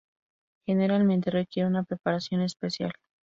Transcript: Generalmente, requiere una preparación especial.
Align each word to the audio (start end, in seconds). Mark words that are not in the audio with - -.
Generalmente, 0.65 1.29
requiere 1.29 1.69
una 1.69 1.83
preparación 1.83 2.41
especial. 2.41 2.91